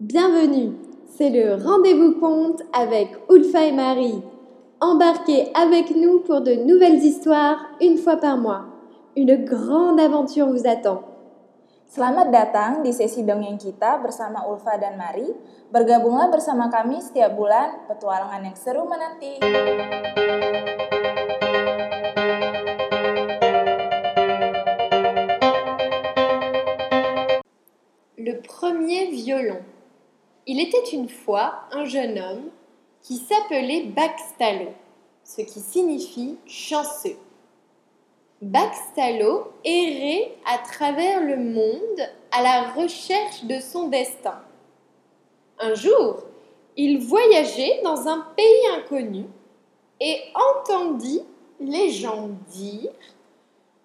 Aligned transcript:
Bienvenue, 0.00 0.72
c'est 1.18 1.28
le 1.28 1.62
rendez-vous 1.62 2.18
conte 2.18 2.62
avec 2.72 3.12
Ulfa 3.28 3.66
et 3.66 3.72
Marie. 3.72 4.22
Embarquez 4.80 5.52
avec 5.52 5.94
nous 5.94 6.20
pour 6.20 6.40
de 6.40 6.54
nouvelles 6.54 7.04
histoires 7.04 7.66
une 7.82 7.98
fois 7.98 8.16
par 8.16 8.38
mois. 8.38 8.64
Une 9.14 9.44
grande 9.44 10.00
aventure 10.00 10.48
vous 10.48 10.66
attend. 10.66 11.04
Selamat 11.84 12.32
datang 12.32 12.80
di 12.80 12.96
sesi 12.96 13.28
dongeng 13.28 13.60
kita 13.60 14.00
bersama 14.00 14.48
Ulfa 14.48 14.80
dan 14.80 14.96
Mari. 14.96 15.36
Bergabunglah 15.68 16.32
bersama 16.32 16.72
kami 16.72 17.04
setiap 17.04 17.36
bulan, 17.36 17.84
petualangan 17.84 18.40
yang 18.40 18.56
seru 18.56 18.88
menanti. 18.88 19.36
Le 28.16 28.40
premier 28.40 29.12
violon. 29.12 29.69
Il 30.46 30.60
était 30.60 30.90
une 30.92 31.08
fois 31.08 31.64
un 31.72 31.84
jeune 31.84 32.18
homme 32.18 32.50
qui 33.02 33.16
s'appelait 33.16 33.84
Baxtalo, 33.84 34.70
ce 35.24 35.42
qui 35.42 35.60
signifie 35.60 36.38
chanceux. 36.46 37.16
Baxtalo 38.42 39.52
errait 39.64 40.32
à 40.46 40.58
travers 40.58 41.22
le 41.22 41.36
monde 41.36 42.08
à 42.30 42.42
la 42.42 42.72
recherche 42.72 43.44
de 43.44 43.60
son 43.60 43.88
destin. 43.88 44.40
Un 45.58 45.74
jour, 45.74 46.24
il 46.76 46.98
voyageait 47.00 47.80
dans 47.84 48.08
un 48.08 48.26
pays 48.34 48.66
inconnu 48.78 49.26
et 50.00 50.20
entendit 50.34 51.22
les 51.60 51.90
gens 51.90 52.30
dire 52.48 52.90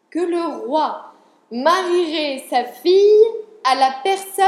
que 0.10 0.20
le 0.20 0.66
roi 0.66 1.12
marierait 1.52 2.46
sa 2.50 2.64
fille 2.64 3.26
à 3.66 3.76
la 3.76 3.94
personne 4.04 4.46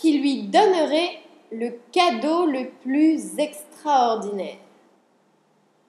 qui 0.00 0.18
lui 0.18 0.42
donnerait 0.42 1.18
le 1.50 1.70
cadeau 1.92 2.46
le 2.46 2.68
plus 2.82 3.38
extraordinaire. 3.38 4.58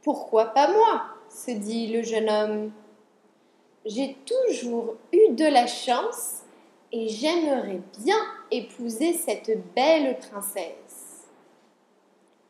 Pourquoi 0.03 0.45
pas 0.45 0.72
moi 0.72 1.03
se 1.30 1.52
dit 1.52 1.88
le 1.88 2.02
jeune 2.02 2.30
homme. 2.30 2.72
J'ai 3.86 4.16
toujours 4.25 4.95
eu 5.11 5.34
de 5.34 5.45
la 5.45 5.67
chance 5.67 6.42
et 6.92 7.08
j'aimerais 7.08 7.81
bien 8.03 8.19
épouser 8.52 9.14
cette 9.14 9.52
belle 9.75 10.17
princesse. 10.17 11.28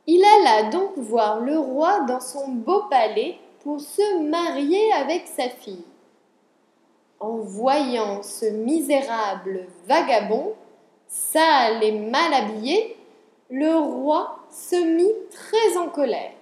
Il 0.08 0.23
alla 0.23 0.69
donc 0.69 0.97
voir 0.97 1.39
le 1.39 1.59
roi 1.59 2.02
dans 2.02 2.22
son 2.22 2.47
beau 2.47 2.84
palais 2.89 3.38
pour 3.62 3.80
se 3.80 4.19
marier 4.22 4.91
avec 4.94 5.28
sa 5.28 5.50
fille. 5.50 5.86
En 7.19 7.38
voyant 7.38 8.23
ce 8.23 8.45
misérable 8.45 9.67
vagabond, 9.88 10.53
sale 11.08 11.84
et 11.84 11.91
mal 11.91 12.34
habillé, 12.34 12.95
le 13.50 13.78
roi 13.78 14.39
se 14.52 14.75
mit 14.75 15.11
très 15.31 15.78
en 15.78 15.89
colère. 15.89 16.33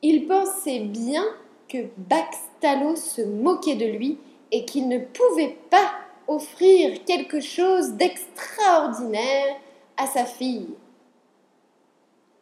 Il 0.00 0.26
pensait 0.26 0.80
bien 0.80 1.24
que 1.68 1.86
Baxtalo 1.96 2.96
se 2.96 3.22
moquait 3.22 3.76
de 3.76 3.86
lui 3.86 4.18
et 4.50 4.64
qu'il 4.64 4.88
ne 4.88 4.98
pouvait 4.98 5.56
pas 5.70 5.92
offrir 6.26 7.04
quelque 7.04 7.40
chose 7.40 7.92
d'extraordinaire 7.92 9.56
à 9.96 10.06
sa 10.06 10.24
fille. 10.24 10.74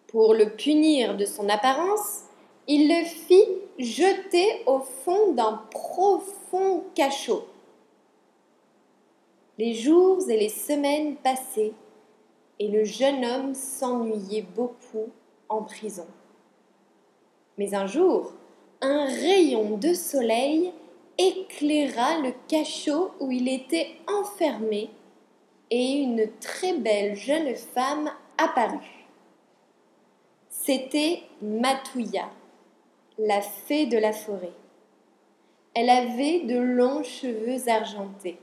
Pour 0.07 0.35
le 0.35 0.51
punir 0.51 1.17
de 1.17 1.25
son 1.25 1.49
apparence, 1.49 2.23
il 2.67 2.89
le 2.89 3.05
fit 3.05 3.49
jeter 3.79 4.63
au 4.67 4.81
fond 4.81 5.33
d'un 5.33 5.63
profond 5.71 6.85
cachot. 6.95 7.45
Les 9.59 9.75
jours 9.75 10.29
et 10.29 10.37
les 10.37 10.49
semaines 10.49 11.17
passaient 11.17 11.73
et 12.61 12.69
le 12.69 12.85
jeune 12.85 13.25
homme 13.25 13.55
s'ennuyait 13.55 14.47
beaucoup 14.55 15.09
en 15.49 15.63
prison. 15.63 16.07
Mais 17.57 17.75
un 17.75 17.87
jour, 17.87 18.35
un 18.83 19.07
rayon 19.07 19.79
de 19.79 19.95
soleil 19.95 20.73
éclaira 21.19 22.19
le 22.19 22.33
cachot 22.49 23.13
où 23.19 23.33
il 23.33 23.49
était 23.49 23.89
enfermé 24.07 24.91
et 25.71 26.03
une 26.03 26.31
très 26.39 26.75
belle 26.75 27.17
jeune 27.17 27.55
femme 27.57 28.11
apparut. 28.37 29.07
C'était 30.51 31.23
Matouya, 31.41 32.29
la 33.19 33.41
fée 33.41 33.87
de 33.87 33.97
la 33.97 34.13
forêt. 34.13 34.53
Elle 35.75 35.89
avait 35.89 36.41
de 36.41 36.59
longs 36.59 37.03
cheveux 37.03 37.71
argentés. 37.71 38.39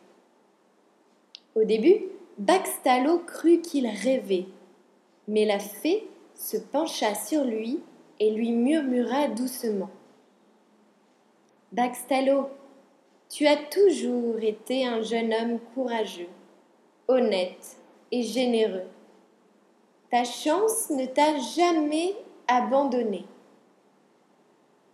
Au 1.55 1.63
début, 1.63 2.01
Baxtalo 2.37 3.17
crut 3.25 3.63
qu'il 3.63 3.87
rêvait, 3.87 4.45
mais 5.27 5.43
la 5.43 5.57
fée 5.57 6.07
se 6.35 6.57
pencha 6.57 7.15
sur 7.15 7.43
lui 7.43 7.79
et 8.19 8.29
lui 8.29 8.51
murmura 8.51 9.27
doucement. 9.27 9.89
Baxtalo, 11.71 12.49
tu 13.27 13.47
as 13.47 13.57
toujours 13.57 14.37
été 14.39 14.85
un 14.85 15.01
jeune 15.01 15.33
homme 15.33 15.59
courageux, 15.73 16.29
honnête 17.07 17.77
et 18.11 18.21
généreux. 18.21 18.85
Ta 20.11 20.23
chance 20.23 20.91
ne 20.91 21.07
t'a 21.07 21.39
jamais 21.39 22.13
abandonné. 22.47 23.25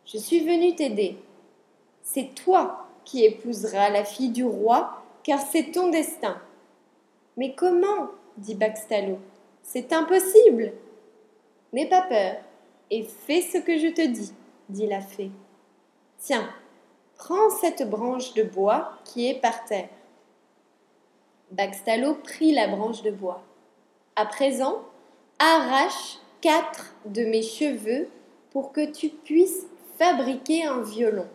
Je 0.05 0.17
suis 0.17 0.39
venu 0.39 0.75
t'aider. 0.75 1.17
C'est 2.03 2.33
toi 2.35 2.87
qui 3.03 3.25
épouseras 3.25 3.89
la 3.89 4.05
fille 4.05 4.29
du 4.29 4.45
roi, 4.45 5.03
car 5.23 5.41
c'est 5.41 5.71
ton 5.71 5.89
destin. 5.89 6.41
Mais 7.37 7.53
comment 7.53 8.09
dit 8.37 8.55
Baxtalo. 8.55 9.19
C'est 9.61 9.93
impossible. 9.93 10.73
N'aie 11.71 11.89
pas 11.89 12.03
peur 12.03 12.35
et 12.91 13.03
fais 13.03 13.41
ce 13.41 13.57
que 13.57 13.77
je 13.77 13.87
te 13.87 14.05
dis, 14.05 14.33
dit 14.69 14.87
la 14.87 15.01
fée. 15.01 15.31
Tiens, 16.19 16.49
prends 17.15 17.49
cette 17.49 17.89
branche 17.89 18.33
de 18.33 18.43
bois 18.43 18.91
qui 19.05 19.29
est 19.29 19.39
par 19.39 19.65
terre. 19.65 19.89
Baxtalo 21.51 22.15
prit 22.15 22.51
la 22.51 22.67
branche 22.67 23.01
de 23.01 23.11
bois. 23.11 23.43
À 24.15 24.25
présent, 24.25 24.83
arrache 25.39 26.19
quatre 26.41 26.93
de 27.05 27.25
mes 27.25 27.41
cheveux 27.41 28.09
pour 28.51 28.71
que 28.71 28.91
tu 28.91 29.09
puisses 29.09 29.65
fabriquer 29.97 30.65
un 30.65 30.81
violon. 30.81 31.27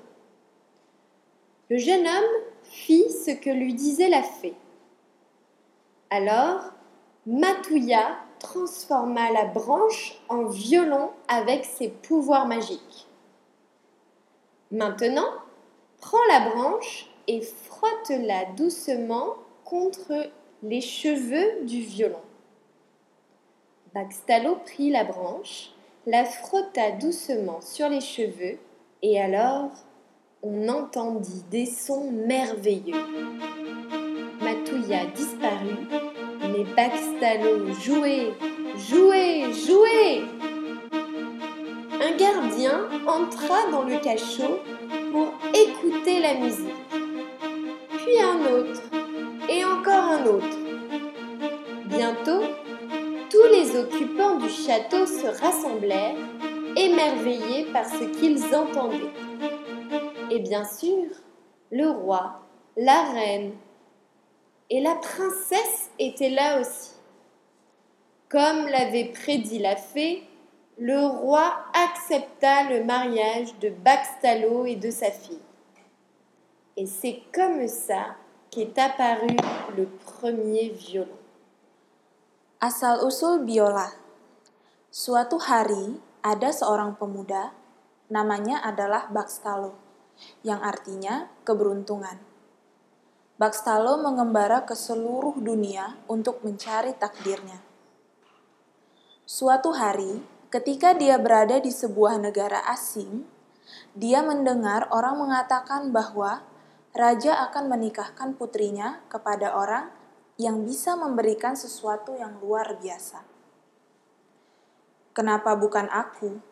Le 1.70 1.78
jeune 1.78 2.06
homme 2.06 2.42
fit 2.62 3.10
ce 3.10 3.32
que 3.32 3.50
lui 3.50 3.74
disait 3.74 4.08
la 4.08 4.22
fée. 4.22 4.54
Alors, 6.10 6.72
Matouya 7.26 8.16
transforma 8.38 9.30
la 9.30 9.44
branche 9.44 10.18
en 10.28 10.44
violon 10.44 11.10
avec 11.28 11.64
ses 11.64 11.88
pouvoirs 11.88 12.46
magiques. 12.46 13.06
Maintenant, 14.70 15.28
prends 16.00 16.24
la 16.30 16.48
branche 16.50 17.10
et 17.26 17.42
frotte-la 17.42 18.46
doucement 18.56 19.34
contre 19.64 20.30
les 20.62 20.80
cheveux 20.80 21.64
du 21.66 21.80
violon. 21.80 22.22
Baxtalo 23.94 24.56
prit 24.56 24.90
la 24.90 25.04
branche, 25.04 25.72
la 26.06 26.24
frotta 26.24 26.92
doucement 26.92 27.60
sur 27.60 27.88
les 27.88 28.00
cheveux, 28.00 28.58
et 29.02 29.20
alors 29.20 29.70
on 30.42 30.68
entendit 30.68 31.44
des 31.50 31.66
sons 31.66 32.10
merveilleux. 32.10 33.04
Matouya 34.40 35.06
disparut, 35.06 35.97
mais 36.58 36.64
Baxtalo 36.74 37.72
jouait, 37.84 38.32
jouait, 38.76 39.52
jouait. 39.52 40.22
Un 42.00 42.16
gardien 42.16 42.88
entra 43.06 43.70
dans 43.70 43.84
le 43.84 43.98
cachot 44.00 44.58
pour 45.12 45.32
écouter 45.54 46.20
la 46.20 46.34
musique. 46.34 46.74
Puis 47.90 48.20
un 48.20 48.40
autre, 48.52 48.82
et 49.48 49.64
encore 49.64 50.10
un 50.10 50.26
autre. 50.26 50.58
Bientôt, 51.86 52.42
tous 53.30 53.46
les 53.52 53.76
occupants 53.76 54.38
du 54.38 54.48
château 54.48 55.06
se 55.06 55.26
rassemblèrent, 55.40 56.16
émerveillés 56.76 57.66
par 57.72 57.84
ce 57.84 58.04
qu'ils 58.18 58.42
entendaient. 58.54 59.12
Et 60.30 60.40
bien 60.40 60.64
sûr, 60.64 61.06
le 61.70 61.88
roi, 61.88 62.40
la 62.76 63.02
reine 63.12 63.52
et 64.70 64.80
la 64.80 64.94
princesse 64.94 65.90
étaient 65.98 66.30
là 66.30 66.60
aussi. 66.60 66.92
Comme 68.28 68.66
l'avait 68.68 69.06
prédit 69.06 69.58
la 69.58 69.76
fée, 69.76 70.28
le 70.78 71.06
roi 71.06 71.64
accepta 71.72 72.64
le 72.64 72.84
mariage 72.84 73.58
de 73.58 73.70
Baxtalo 73.70 74.66
et 74.66 74.76
de 74.76 74.90
sa 74.90 75.10
fille. 75.10 75.40
Et 76.76 76.86
c'est 76.86 77.22
comme 77.34 77.66
ça 77.66 78.14
qu'est 78.50 78.78
apparu 78.78 79.34
le 79.76 79.86
premier 79.86 80.68
violon. 80.68 81.18
Asal-usul 82.60 83.44
biola. 83.44 83.90
Suatu 84.90 85.38
hari 85.40 85.98
ada 86.22 86.52
seorang 86.52 86.94
pemuda, 86.98 87.54
namanya 88.12 88.60
adalah 88.62 89.08
Baxtalo, 89.08 89.74
yang 90.44 90.60
artinya 90.60 91.30
keberuntungan. 91.46 92.27
Baxtalo 93.38 94.02
mengembara 94.02 94.66
ke 94.66 94.74
seluruh 94.74 95.38
dunia 95.38 95.94
untuk 96.10 96.42
mencari 96.42 96.90
takdirnya. 96.98 97.62
Suatu 99.22 99.70
hari, 99.78 100.18
ketika 100.50 100.90
dia 100.98 101.14
berada 101.22 101.62
di 101.62 101.70
sebuah 101.70 102.18
negara 102.18 102.66
asing, 102.66 103.22
dia 103.94 104.26
mendengar 104.26 104.90
orang 104.90 105.22
mengatakan 105.22 105.94
bahwa 105.94 106.42
raja 106.90 107.38
akan 107.46 107.70
menikahkan 107.70 108.34
putrinya 108.34 109.06
kepada 109.06 109.54
orang 109.54 109.94
yang 110.34 110.66
bisa 110.66 110.98
memberikan 110.98 111.54
sesuatu 111.54 112.18
yang 112.18 112.42
luar 112.42 112.74
biasa. 112.82 113.22
Kenapa 115.14 115.54
bukan 115.54 115.86
aku? 115.86 116.42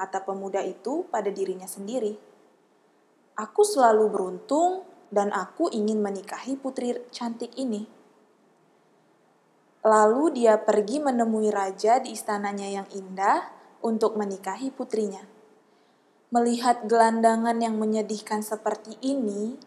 kata 0.00 0.24
pemuda 0.24 0.64
itu 0.64 1.04
pada 1.12 1.28
dirinya 1.28 1.68
sendiri. 1.68 2.16
Aku 3.36 3.60
selalu 3.60 4.08
beruntung 4.08 4.88
dan 5.10 5.34
aku 5.34 5.68
ingin 5.74 5.98
menikahi 5.98 6.54
putri 6.54 6.94
cantik 7.10 7.50
ini. 7.58 7.86
Lalu 9.82 10.42
dia 10.42 10.60
pergi 10.60 11.02
menemui 11.02 11.50
raja 11.50 11.98
di 11.98 12.14
istananya 12.14 12.68
yang 12.68 12.88
indah 12.94 13.50
untuk 13.82 14.14
menikahi 14.14 14.70
putrinya. 14.70 15.24
Melihat 16.30 16.86
gelandangan 16.86 17.58
yang 17.58 17.74
menyedihkan 17.80 18.44
seperti 18.44 18.94
ini, 19.02 19.58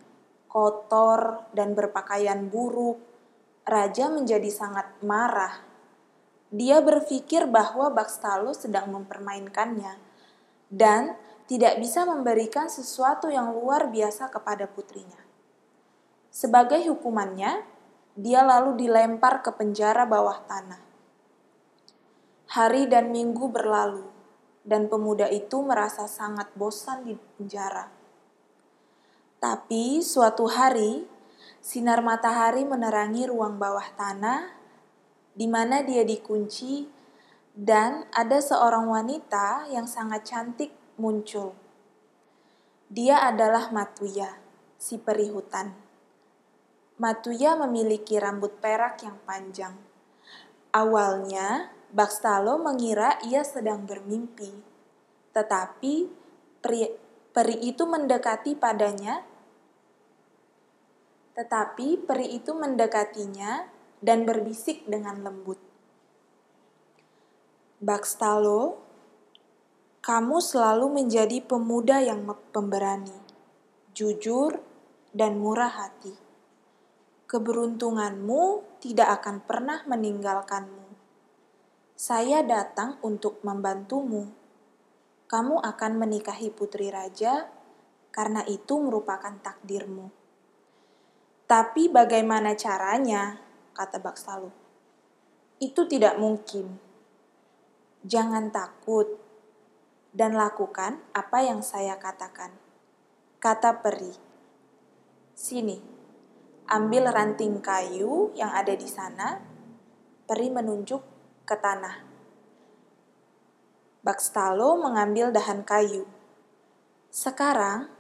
kotor 0.48 1.50
dan 1.51 1.75
berpakaian 1.75 2.48
buruk, 2.48 3.01
raja 3.68 4.07
menjadi 4.07 4.48
sangat 4.54 4.88
marah. 5.04 5.66
Dia 6.54 6.80
berpikir 6.86 7.50
bahwa 7.50 7.89
Bakstalo 7.89 8.54
sedang 8.54 8.94
mempermainkannya 8.94 9.98
dan 10.69 11.18
tidak 11.50 11.81
bisa 11.81 12.06
memberikan 12.06 12.69
sesuatu 12.69 13.34
yang 13.34 13.51
luar 13.51 13.89
biasa 13.89 14.30
kepada 14.30 14.69
putrinya. 14.69 15.23
Sebagai 16.34 16.82
hukumannya, 16.90 17.62
dia 18.18 18.42
lalu 18.42 18.74
dilempar 18.82 19.46
ke 19.46 19.54
penjara 19.54 20.10
bawah 20.10 20.42
tanah. 20.50 20.82
Hari 22.50 22.90
dan 22.90 23.14
minggu 23.14 23.54
berlalu, 23.54 24.02
dan 24.66 24.90
pemuda 24.90 25.30
itu 25.30 25.62
merasa 25.62 26.10
sangat 26.10 26.50
bosan 26.58 27.06
di 27.06 27.14
penjara. 27.14 27.86
Tapi 29.38 30.02
suatu 30.02 30.50
hari, 30.50 31.06
sinar 31.62 32.02
matahari 32.02 32.66
menerangi 32.66 33.30
ruang 33.30 33.62
bawah 33.62 33.94
tanah, 33.94 34.58
di 35.38 35.46
mana 35.46 35.86
dia 35.86 36.02
dikunci 36.02 36.90
dan 37.54 38.10
ada 38.10 38.42
seorang 38.42 38.90
wanita 38.90 39.70
yang 39.70 39.86
sangat 39.86 40.26
cantik 40.26 40.74
muncul. 40.98 41.54
Dia 42.90 43.22
adalah 43.22 43.70
Matuya, 43.70 44.42
si 44.82 44.98
peri 44.98 45.30
hutan. 45.30 45.83
Matuya 47.04 47.60
memiliki 47.60 48.16
rambut 48.16 48.64
perak 48.64 49.04
yang 49.04 49.20
panjang. 49.28 49.76
Awalnya, 50.72 51.76
Bakstalo 51.92 52.56
mengira 52.56 53.20
ia 53.28 53.44
sedang 53.44 53.84
bermimpi. 53.84 54.56
Tetapi 55.36 55.94
peri, 56.64 56.88
peri 57.36 57.56
itu 57.68 57.84
mendekati 57.84 58.56
padanya 58.56 59.34
tetapi 61.34 62.06
peri 62.06 62.38
itu 62.38 62.54
mendekatinya 62.54 63.66
dan 64.06 64.22
berbisik 64.22 64.86
dengan 64.86 65.26
lembut. 65.26 65.58
Bakstalo, 67.82 68.80
kamu 70.06 70.38
selalu 70.40 71.04
menjadi 71.04 71.42
pemuda 71.42 72.00
yang 72.06 72.24
pemberani, 72.54 73.18
jujur, 73.98 74.62
dan 75.10 75.42
murah 75.42 75.74
hati. 75.74 76.23
Keberuntunganmu 77.34 78.78
tidak 78.78 79.10
akan 79.18 79.42
pernah 79.42 79.82
meninggalkanmu. 79.90 80.86
Saya 81.98 82.46
datang 82.46 83.02
untuk 83.02 83.42
membantumu. 83.42 84.30
Kamu 85.26 85.58
akan 85.58 85.92
menikahi 85.98 86.54
putri 86.54 86.94
raja 86.94 87.50
karena 88.14 88.46
itu 88.46 88.78
merupakan 88.78 89.34
takdirmu. 89.42 90.14
Tapi 91.50 91.90
bagaimana 91.90 92.54
caranya? 92.54 93.42
kata 93.74 93.98
Bakstalo. 93.98 94.54
Itu 95.58 95.90
tidak 95.90 96.22
mungkin 96.22 96.94
Jangan 98.04 98.52
takut 98.52 99.08
dan 100.12 100.36
lakukan 100.36 101.00
apa 101.16 101.40
yang 101.40 101.64
saya 101.64 101.96
katakan. 101.96 102.52
Kata 103.40 103.80
peri, 103.80 104.12
"Sini, 105.32 105.93
ambil 106.69 107.10
ranting 107.10 107.60
kayu 107.60 108.31
yang 108.36 108.51
ada 108.51 108.75
di 108.75 108.88
sana." 108.88 109.42
Peri 110.24 110.48
menunjuk 110.51 111.01
ke 111.44 111.56
tanah. 111.60 112.04
Bakstalo 114.04 114.80
mengambil 114.80 115.31
dahan 115.31 115.63
kayu. 115.63 116.07
Sekarang, 117.12 117.92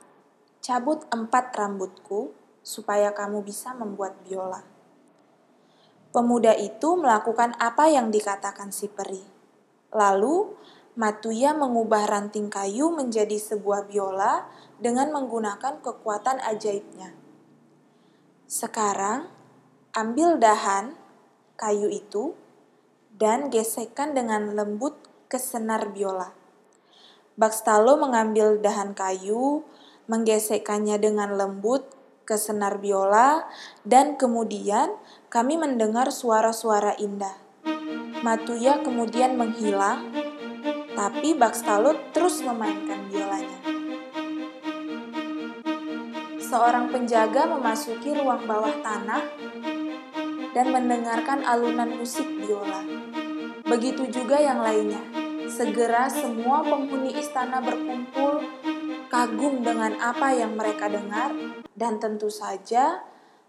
cabut 0.63 1.03
empat 1.11 1.55
rambutku 1.55 2.35
supaya 2.63 3.11
kamu 3.11 3.43
bisa 3.43 3.75
membuat 3.75 4.19
biola. 4.23 4.63
Pemuda 6.15 6.55
itu 6.55 6.95
melakukan 6.95 7.55
apa 7.59 7.91
yang 7.91 8.11
dikatakan 8.11 8.71
si 8.71 8.87
peri. 8.87 9.23
Lalu, 9.91 10.55
Matuya 10.93 11.57
mengubah 11.57 12.05
ranting 12.05 12.53
kayu 12.53 12.93
menjadi 12.93 13.33
sebuah 13.41 13.89
biola 13.89 14.45
dengan 14.77 15.09
menggunakan 15.09 15.81
kekuatan 15.81 16.37
ajaibnya. 16.37 17.22
Sekarang, 18.53 19.33
ambil 19.97 20.37
dahan 20.37 20.93
kayu 21.57 21.89
itu 21.89 22.37
dan 23.09 23.49
gesekkan 23.49 24.13
dengan 24.13 24.53
lembut 24.53 24.93
ke 25.25 25.41
senar 25.41 25.89
biola. 25.89 26.37
Bakstalo 27.33 27.97
mengambil 27.97 28.61
dahan 28.61 28.93
kayu, 28.93 29.65
menggesekkannya 30.05 31.01
dengan 31.01 31.33
lembut 31.33 31.97
ke 32.29 32.37
senar 32.37 32.77
biola, 32.77 33.49
dan 33.89 34.21
kemudian 34.21 35.01
kami 35.33 35.57
mendengar 35.57 36.13
suara-suara 36.13 36.93
indah. 37.01 37.33
Matuya 38.21 38.85
kemudian 38.85 39.33
menghilang, 39.33 40.13
tapi 40.93 41.33
Bakstalo 41.33 41.97
terus 42.13 42.45
memainkan 42.45 43.09
biolanya. 43.09 43.82
Seorang 46.53 46.93
penjaga 46.93 47.49
memasuki 47.49 48.13
ruang 48.13 48.45
bawah 48.45 48.77
tanah 48.85 49.25
dan 50.53 50.69
mendengarkan 50.69 51.41
alunan 51.41 51.97
musik 51.97 52.29
biola. 52.29 52.77
Begitu 53.65 54.05
juga 54.13 54.37
yang 54.37 54.61
lainnya. 54.61 55.01
Segera 55.49 56.13
semua 56.13 56.61
penghuni 56.61 57.17
istana 57.17 57.57
berkumpul, 57.57 58.45
kagum 59.09 59.65
dengan 59.65 59.97
apa 59.97 60.29
yang 60.37 60.53
mereka 60.53 60.93
dengar, 60.93 61.33
dan 61.73 61.97
tentu 61.97 62.29
saja 62.29 63.01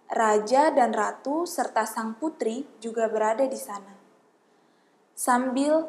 raja 0.08 0.72
dan 0.72 0.96
ratu 0.96 1.44
serta 1.44 1.84
sang 1.84 2.16
putri 2.16 2.64
juga 2.80 3.12
berada 3.12 3.44
di 3.44 3.56
sana 3.60 3.92
sambil 5.12 5.88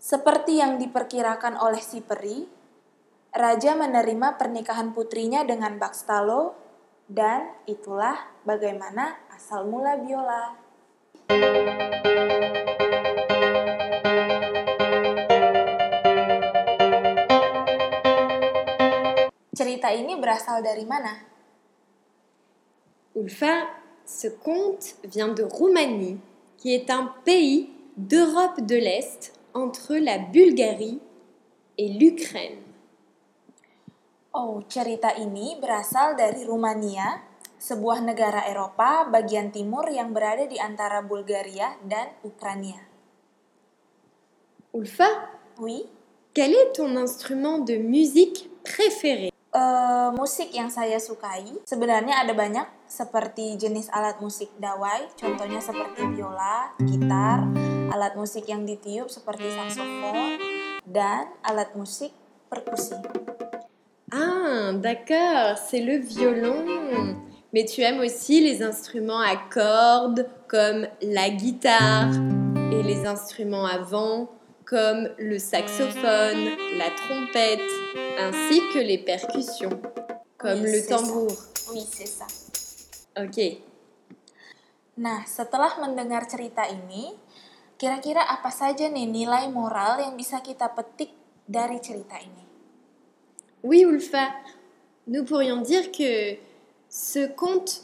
seperti 0.00 0.56
yang 0.56 0.80
diperkirakan 0.80 1.58
oleh 1.58 1.82
si 1.82 1.98
peri, 1.98 2.57
raja 3.38 3.78
menerima 3.78 4.34
pernikahan 4.34 4.90
putrinya 4.90 5.46
dengan 5.46 5.78
Bakstalo 5.78 6.58
dan 7.06 7.54
itulah 7.70 8.34
bagaimana 8.42 9.14
asal 9.30 9.62
mula 9.70 9.94
biola. 9.94 10.58
Cerita 19.54 19.94
ini 19.94 20.18
berasal 20.18 20.58
dari 20.58 20.82
mana? 20.82 21.14
Ulfa, 23.14 23.70
ce 24.02 24.34
conte 24.34 24.98
vient 25.06 25.30
de 25.30 25.46
Roumanie, 25.46 26.18
qui 26.58 26.74
est 26.74 26.90
un 26.90 27.14
pays 27.22 27.70
d'Europe 27.96 28.66
de 28.66 28.76
l'Est 28.76 29.30
entre 29.54 29.94
la 29.94 30.18
Bulgarie 30.18 30.98
et 31.78 31.88
l'Ukraine. 31.88 32.67
Oh, 34.28 34.60
cerita 34.68 35.16
ini 35.16 35.56
berasal 35.56 36.12
dari 36.12 36.44
Rumania, 36.44 37.24
sebuah 37.56 38.04
negara 38.04 38.44
Eropa 38.44 39.08
bagian 39.08 39.48
timur 39.48 39.88
yang 39.88 40.12
berada 40.12 40.44
di 40.44 40.60
antara 40.60 41.00
Bulgaria 41.00 41.74
dan 41.80 42.12
Ukraina. 42.20 42.84
Ulfa, 44.76 45.32
oui. 45.58 45.88
Quel 46.36 46.54
est 46.54 46.76
ton 46.76 46.92
instrument 47.00 47.58
de 47.64 47.80
musique 47.80 48.46
préféré? 48.62 49.32
Uh, 49.48 50.12
musik 50.12 50.52
yang 50.52 50.68
saya 50.68 51.00
sukai 51.00 51.56
sebenarnya 51.64 52.20
ada 52.20 52.36
banyak 52.36 52.68
seperti 52.84 53.56
jenis 53.56 53.88
alat 53.88 54.20
musik 54.20 54.52
dawai, 54.60 55.08
contohnya 55.16 55.58
seperti 55.58 56.04
biola, 56.04 56.76
gitar, 56.84 57.48
alat 57.88 58.12
musik 58.12 58.44
yang 58.44 58.68
ditiup 58.68 59.08
seperti 59.08 59.48
saxophone, 59.56 60.36
dan 60.84 61.32
alat 61.40 61.72
musik 61.74 62.12
perkusi. 62.52 63.00
Ah, 64.10 64.72
d'accord, 64.72 65.58
c'est 65.58 65.80
le 65.80 65.98
violon. 65.98 66.64
Mais 67.52 67.64
tu 67.64 67.80
aimes 67.82 68.00
aussi 68.00 68.40
les 68.40 68.62
instruments 68.62 69.20
à 69.20 69.36
cordes 69.36 70.28
comme 70.48 70.86
la 71.02 71.28
guitare, 71.30 72.12
et 72.72 72.82
les 72.82 73.06
instruments 73.06 73.64
à 73.64 73.78
vent 73.78 74.28
comme 74.64 75.08
le 75.18 75.38
saxophone, 75.38 76.52
la 76.76 76.90
trompette, 76.92 77.70
ainsi 78.20 78.60
que 78.72 78.78
les 78.78 78.98
percussions 78.98 79.80
comme 80.36 80.60
Oui, 80.60 80.72
le 80.72 80.80
ça. 80.80 80.96
tambour. 80.96 81.32
Oui, 81.72 81.84
c'est 81.90 82.08
ça. 82.08 82.26
Ok. 83.16 83.40
Nah, 84.98 85.24
setelah 85.24 85.78
mendengar 85.80 86.28
cerita 86.28 86.68
ini, 86.68 87.16
kira-kira 87.80 88.24
apa 88.24 88.50
saja 88.50 88.90
nih 88.90 89.06
nilai 89.08 89.48
moral 89.48 90.00
yang 90.00 90.16
bisa 90.16 90.42
kita 90.44 90.68
petik 90.74 91.14
dari 91.48 91.80
cerita 91.80 92.18
ini? 92.20 92.47
Oui, 93.64 93.82
Ulfa, 93.82 94.28
nous 95.08 95.24
pourrions 95.24 95.60
dire 95.62 95.90
que 95.90 96.36
ce 96.88 97.26
conte 97.26 97.82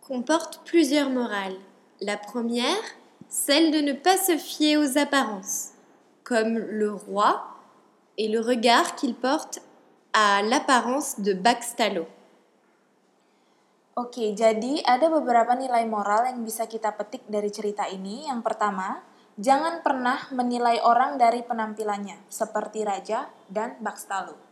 comporte 0.00 0.62
plusieurs 0.64 1.10
morales. 1.10 1.58
La 2.00 2.16
première, 2.16 2.78
celle 3.28 3.72
de 3.72 3.78
ne 3.78 3.92
pas 3.92 4.16
se 4.16 4.36
fier 4.36 4.76
aux 4.76 4.96
apparences, 4.96 5.72
comme 6.22 6.58
le 6.58 6.92
roi 6.92 7.42
et 8.18 8.28
le 8.28 8.38
regard 8.38 8.94
qu'il 8.94 9.16
porte 9.16 9.58
à 10.12 10.42
l'apparence 10.42 11.18
de 11.18 11.34
Baxtalo. 11.34 12.06
Oke, 13.96 14.30
jadi 14.36 14.84
ada 14.86 15.10
beberapa 15.10 15.58
nilai 15.58 15.88
moral 15.88 16.28
yang 16.30 16.44
bisa 16.44 16.68
kita 16.70 16.94
petik 16.94 17.26
dari 17.26 17.50
cerita 17.50 17.88
ini. 17.90 18.28
Yang 18.28 18.44
pertama, 18.46 19.02
jangan 19.40 19.80
pernah 19.82 20.20
menilai 20.30 20.78
orang 20.84 21.18
dari 21.18 21.42
penampilannya, 21.42 22.30
seperti 22.30 22.84
raja 22.86 23.26
dan 23.48 23.74
Bakstalo. 23.80 24.45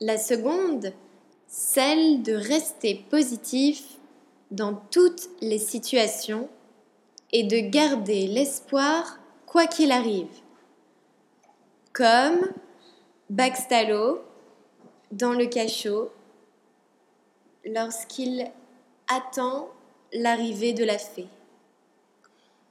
La 0.00 0.18
seconde, 0.18 0.92
celle 1.46 2.22
de 2.22 2.34
rester 2.34 3.06
positif 3.08 3.96
dans 4.50 4.74
toutes 4.90 5.28
les 5.40 5.58
situations 5.58 6.48
et 7.32 7.44
de 7.44 7.58
garder 7.70 8.26
l'espoir 8.26 9.18
quoi 9.46 9.66
qu'il 9.66 9.90
arrive. 9.90 10.28
Comme 11.94 12.52
Baxtalo 13.30 14.20
dans 15.10 15.32
le 15.32 15.46
cachot 15.46 16.10
lorsqu'il 17.64 18.50
attend 19.08 19.68
l'arrivée 20.12 20.72
de 20.74 20.84
la 20.84 20.98
fée. 20.98 21.28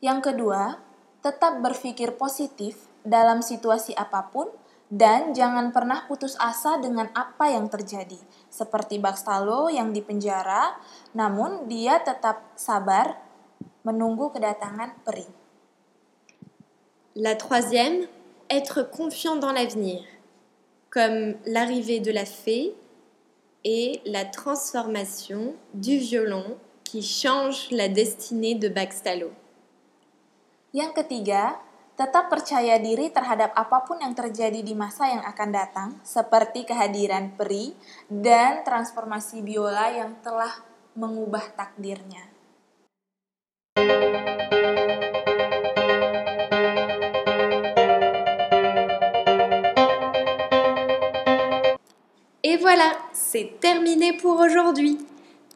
Yang 0.06 0.30
kedua, 0.30 0.78
tetap 1.26 1.58
berpikir 1.66 2.14
positif 2.14 2.78
dalam 3.02 3.42
situasi 3.42 3.98
apapun 3.98 4.46
dan 4.90 5.34
jangan 5.34 5.74
pernah 5.74 6.06
putus 6.06 6.38
asa 6.38 6.78
dengan 6.78 7.10
apa 7.18 7.50
yang 7.50 7.66
terjadi. 7.70 8.18
Seperti 8.50 9.02
Bakstalo 9.02 9.68
yang 9.70 9.90
dipenjara, 9.92 10.78
namun 11.18 11.66
dia 11.66 12.02
tetap 12.02 12.54
sabar 12.54 13.18
menunggu 13.82 14.30
kedatangan 14.34 15.02
peri. 15.06 15.26
La 17.16 17.36
troisième, 17.36 18.06
être 18.50 18.84
confiant 18.84 19.38
dans 19.38 19.52
l'avenir, 19.52 20.04
comme 20.90 21.36
l'arrivée 21.46 22.00
de 22.00 22.12
la 22.12 22.26
fée 22.26 22.76
et 23.64 24.02
la 24.06 24.26
transformation 24.26 25.56
du 25.74 25.98
violon 25.98 26.58
qui 26.84 27.02
change 27.02 27.72
la 27.72 27.90
destinée 27.90 28.56
de 28.56 28.70
Baxtalo. 28.70 29.32
Yang 30.74 30.92
ketiga, 31.02 31.58
tetap 31.96 32.28
percaya 32.28 32.76
diri 32.76 33.08
terhadap 33.08 33.56
apa 33.56 33.88
pun 33.88 34.04
yang 34.04 34.12
terjadi 34.12 34.60
di 34.60 34.76
masa 34.76 35.08
yang 35.08 35.24
akan 35.24 35.50
datang, 35.56 35.90
seperti 36.04 36.68
kehadiran 36.68 37.40
peri 37.40 37.72
dan 38.12 38.68
transformasi 38.68 39.40
biola 39.40 39.96
yang 39.96 40.20
telah 40.20 40.52
mengubah 41.00 41.56
takdirnya. 41.56 42.36
Et 52.46 52.58
voilà, 52.58 52.94
c'est 53.12 53.60
terminé 53.60 54.14
pour 54.18 54.40
aujourd'hui. 54.40 55.00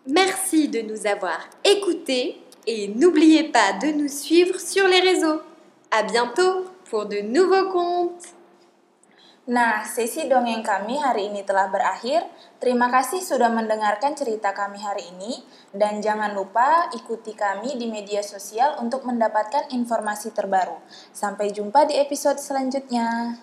Merci 0.08 0.68
de 0.68 0.82
nous 0.82 1.06
avoir 1.06 1.40
écoutés 1.64 2.42
et 2.66 2.88
n'oubliez 2.88 3.52
pas 3.52 3.74
de 3.74 3.92
nous 3.92 4.08
suivre 4.08 4.60
sur 4.60 4.88
les 4.88 5.00
réseaux. 5.00 5.40
À 5.90 6.06
bientôt 6.06 6.70
pour 6.86 7.10
de 7.10 7.22
nouveaux 7.22 7.74
contes. 7.74 8.38
Nah, 9.50 9.82
sesi 9.82 10.30
dongeng 10.30 10.62
kami 10.62 11.02
hari 11.02 11.34
ini 11.34 11.42
telah 11.42 11.66
berakhir. 11.74 12.22
Terima 12.62 12.94
kasih 12.94 13.18
sudah 13.18 13.50
mendengarkan 13.50 14.14
cerita 14.14 14.54
kami 14.54 14.78
hari 14.78 15.10
ini. 15.10 15.42
Dan 15.74 16.06
jangan 16.06 16.38
lupa 16.38 16.94
ikuti 16.94 17.34
kami 17.34 17.74
di 17.74 17.90
media 17.90 18.22
sosial 18.22 18.78
untuk 18.78 19.02
mendapatkan 19.10 19.74
informasi 19.74 20.30
terbaru. 20.30 20.78
Sampai 21.10 21.50
jumpa 21.50 21.90
di 21.90 21.98
episode 21.98 22.38
selanjutnya. 22.38 23.42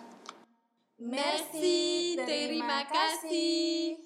Merci, 1.03 2.15
terima 2.23 2.87
kasih. 2.87 4.06